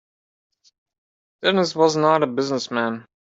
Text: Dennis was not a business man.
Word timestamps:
Dennis 1.43 1.75
was 1.75 1.95
not 1.95 2.23
a 2.23 2.25
business 2.25 2.71
man. 2.71 3.05